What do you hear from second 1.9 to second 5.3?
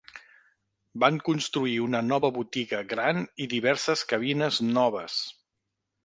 nova botiga gran i diverses cabines noves.